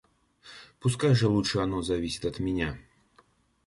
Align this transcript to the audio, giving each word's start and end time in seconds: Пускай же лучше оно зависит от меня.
Пускай 0.79 1.13
же 1.13 1.27
лучше 1.27 1.59
оно 1.59 1.83
зависит 1.83 2.25
от 2.25 2.39
меня. 2.39 2.75